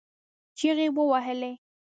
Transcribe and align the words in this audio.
چغې 0.57 0.85
يې 0.87 0.93
ووهلې. 0.95 1.51